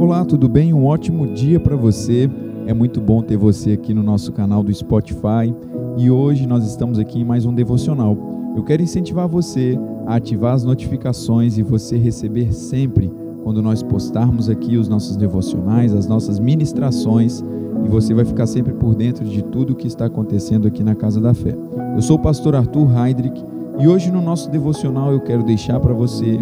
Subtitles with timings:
[0.00, 0.72] Olá, tudo bem?
[0.72, 2.26] Um ótimo dia para você.
[2.66, 5.54] É muito bom ter você aqui no nosso canal do Spotify
[5.98, 8.16] e hoje nós estamos aqui em mais um devocional.
[8.56, 13.12] Eu quero incentivar você a ativar as notificações e você receber sempre
[13.44, 17.44] quando nós postarmos aqui os nossos devocionais, as nossas ministrações
[17.84, 20.94] e você vai ficar sempre por dentro de tudo o que está acontecendo aqui na
[20.94, 21.54] Casa da Fé.
[21.94, 23.44] Eu sou o pastor Arthur Heidrich
[23.78, 26.40] e hoje no nosso devocional eu quero deixar para você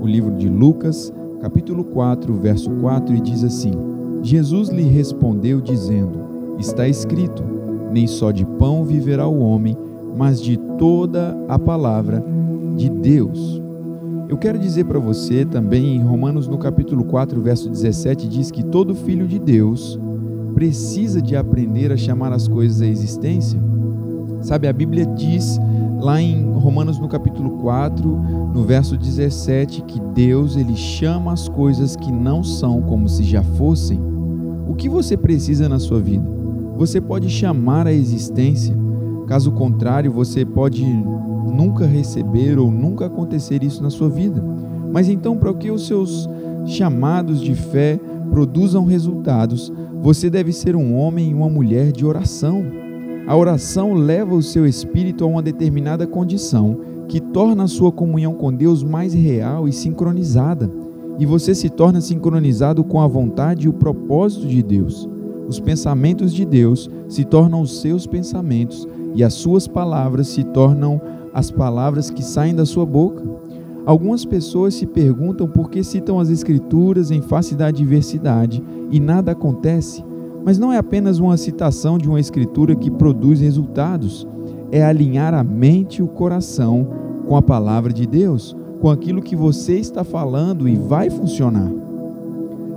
[0.00, 1.12] o livro de Lucas,
[1.44, 3.72] capítulo 4, verso 4, e diz assim:
[4.22, 7.44] Jesus lhe respondeu, dizendo: Está escrito:
[7.92, 9.76] Nem só de pão viverá o homem,
[10.16, 12.24] mas de toda a palavra
[12.78, 13.60] de Deus.
[14.26, 18.62] Eu quero dizer para você também, em Romanos, no capítulo 4, verso 17, diz que
[18.62, 19.98] todo filho de Deus
[20.54, 23.60] precisa de aprender a chamar as coisas à existência.
[24.40, 25.60] Sabe, a Bíblia diz
[26.00, 28.06] lá em Romanos no capítulo 4,
[28.54, 33.42] no verso 17, que Deus ele chama as coisas que não são como se já
[33.42, 34.00] fossem.
[34.68, 36.24] O que você precisa na sua vida?
[36.76, 38.76] Você pode chamar a existência.
[39.26, 44.42] Caso contrário, você pode nunca receber ou nunca acontecer isso na sua vida.
[44.92, 46.28] Mas então, para que os seus
[46.66, 47.98] chamados de fé
[48.30, 49.72] produzam resultados,
[50.02, 52.83] você deve ser um homem e uma mulher de oração.
[53.26, 58.34] A oração leva o seu espírito a uma determinada condição que torna a sua comunhão
[58.34, 60.70] com Deus mais real e sincronizada,
[61.18, 65.08] e você se torna sincronizado com a vontade e o propósito de Deus.
[65.48, 71.00] Os pensamentos de Deus se tornam os seus pensamentos e as suas palavras se tornam
[71.32, 73.22] as palavras que saem da sua boca.
[73.86, 79.32] Algumas pessoas se perguntam por que citam as Escrituras em face da adversidade e nada
[79.32, 80.02] acontece.
[80.44, 84.26] Mas não é apenas uma citação de uma escritura que produz resultados,
[84.70, 86.86] é alinhar a mente e o coração
[87.26, 91.70] com a palavra de Deus, com aquilo que você está falando e vai funcionar.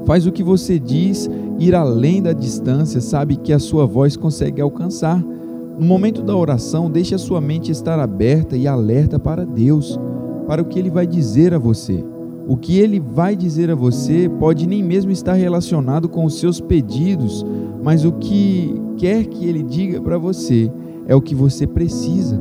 [0.05, 1.29] Faz o que você diz
[1.59, 5.21] ir além da distância, sabe que a sua voz consegue alcançar.
[5.77, 9.99] No momento da oração, deixe a sua mente estar aberta e alerta para Deus,
[10.47, 12.03] para o que Ele vai dizer a você.
[12.47, 16.61] O que ele vai dizer a você pode nem mesmo estar relacionado com os seus
[16.61, 17.45] pedidos,
[17.83, 20.71] mas o que quer que ele diga para você
[21.05, 22.39] é o que você precisa.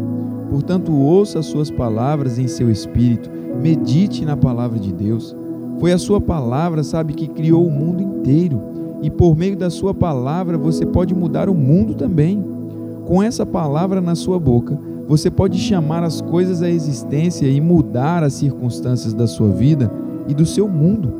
[0.48, 3.28] Portanto, ouça as suas palavras em seu espírito,
[3.60, 5.34] medite na palavra de Deus.
[5.80, 8.62] Foi a sua palavra, sabe, que criou o mundo inteiro,
[9.02, 12.44] e por meio da sua palavra você pode mudar o mundo também.
[13.04, 14.78] Com essa palavra na sua boca,
[15.08, 19.90] você pode chamar as coisas à existência e mudar as circunstâncias da sua vida
[20.26, 21.12] e do seu mundo.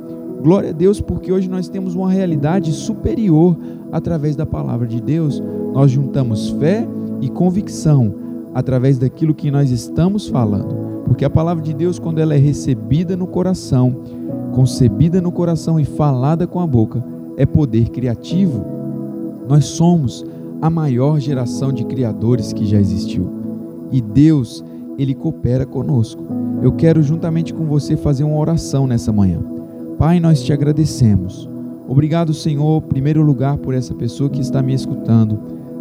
[0.42, 3.56] Glória a Deus, porque hoje nós temos uma realidade superior
[3.92, 5.40] através da palavra de Deus.
[5.72, 6.86] Nós juntamos fé
[7.20, 8.12] e convicção
[8.52, 11.04] através daquilo que nós estamos falando.
[11.04, 13.94] Porque a palavra de Deus, quando ela é recebida no coração,
[14.52, 17.02] concebida no coração e falada com a boca,
[17.36, 18.64] é poder criativo.
[19.48, 20.26] Nós somos
[20.60, 23.35] a maior geração de criadores que já existiu
[23.90, 24.64] e Deus,
[24.98, 26.22] ele coopera conosco.
[26.62, 29.40] Eu quero juntamente com você fazer uma oração nessa manhã.
[29.98, 31.48] Pai, nós te agradecemos.
[31.88, 35.38] Obrigado, Senhor, em primeiro lugar por essa pessoa que está me escutando.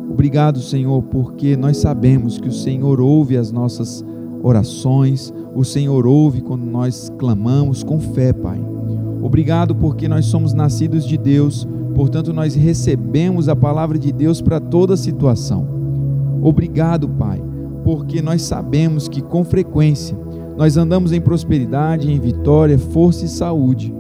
[0.10, 4.06] Obrigado, Senhor, porque nós sabemos que o Senhor ouve as nossas
[4.44, 8.62] orações, o Senhor ouve quando nós clamamos com fé, Pai.
[9.22, 14.60] Obrigado porque nós somos nascidos de Deus, portanto nós recebemos a palavra de Deus para
[14.60, 15.68] toda situação.
[16.44, 17.42] Obrigado, Pai,
[17.86, 20.18] porque nós sabemos que com frequência
[20.58, 23.94] nós andamos em prosperidade, em vitória, força e saúde.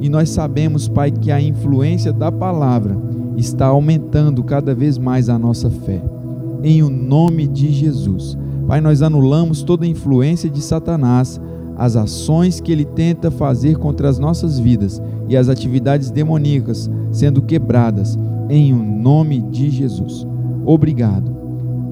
[0.00, 2.96] E nós sabemos, Pai, que a influência da palavra
[3.36, 6.00] está aumentando cada vez mais a nossa fé.
[6.62, 8.38] Em o nome de Jesus.
[8.68, 11.40] Pai, nós anulamos toda a influência de Satanás,
[11.76, 17.42] as ações que ele tenta fazer contra as nossas vidas e as atividades demoníacas sendo
[17.42, 18.16] quebradas
[18.48, 20.26] em o nome de Jesus.
[20.64, 21.34] Obrigado.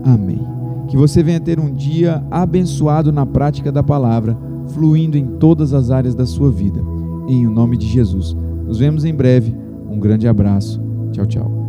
[0.05, 0.60] Amém.
[0.91, 4.37] Que você venha ter um dia abençoado na prática da palavra,
[4.75, 6.83] fluindo em todas as áreas da sua vida.
[7.29, 8.37] Em o nome de Jesus.
[8.67, 9.55] Nos vemos em breve.
[9.89, 10.81] Um grande abraço.
[11.13, 11.60] Tchau, tchau.